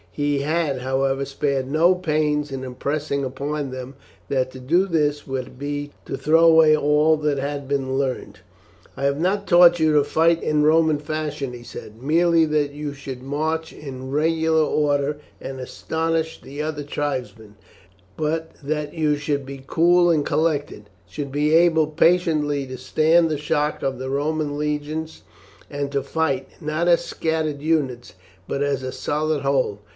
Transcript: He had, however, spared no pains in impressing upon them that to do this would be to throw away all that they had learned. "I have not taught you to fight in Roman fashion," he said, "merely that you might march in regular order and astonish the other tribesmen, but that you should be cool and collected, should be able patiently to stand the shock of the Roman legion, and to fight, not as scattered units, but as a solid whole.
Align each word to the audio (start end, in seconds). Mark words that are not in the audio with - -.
He 0.13 0.39
had, 0.39 0.79
however, 0.81 1.23
spared 1.25 1.69
no 1.71 1.95
pains 1.95 2.51
in 2.51 2.63
impressing 2.65 3.23
upon 3.23 3.69
them 3.69 3.95
that 4.29 4.51
to 4.51 4.59
do 4.59 4.85
this 4.87 5.25
would 5.25 5.57
be 5.57 5.91
to 6.05 6.17
throw 6.17 6.45
away 6.45 6.75
all 6.75 7.15
that 7.17 7.35
they 7.35 7.41
had 7.41 7.71
learned. 7.71 8.39
"I 8.97 9.03
have 9.05 9.19
not 9.21 9.47
taught 9.47 9.79
you 9.79 9.93
to 9.93 10.03
fight 10.03 10.41
in 10.43 10.63
Roman 10.63 10.97
fashion," 10.97 11.53
he 11.53 11.63
said, 11.63 12.01
"merely 12.03 12.45
that 12.45 12.71
you 12.71 12.93
might 13.05 13.21
march 13.21 13.71
in 13.73 14.11
regular 14.11 14.63
order 14.63 15.17
and 15.39 15.59
astonish 15.59 16.41
the 16.41 16.61
other 16.61 16.83
tribesmen, 16.83 17.55
but 18.17 18.51
that 18.61 18.93
you 18.93 19.15
should 19.15 19.45
be 19.45 19.63
cool 19.65 20.09
and 20.09 20.25
collected, 20.25 20.89
should 21.07 21.31
be 21.31 21.53
able 21.53 21.87
patiently 21.87 22.65
to 22.65 22.77
stand 22.77 23.29
the 23.29 23.37
shock 23.37 23.81
of 23.81 23.97
the 23.97 24.09
Roman 24.09 24.57
legion, 24.57 25.07
and 25.69 25.91
to 25.93 26.03
fight, 26.03 26.49
not 26.59 26.87
as 26.87 27.05
scattered 27.05 27.61
units, 27.61 28.15
but 28.47 28.61
as 28.61 28.83
a 28.83 28.91
solid 28.91 29.43
whole. 29.43 29.79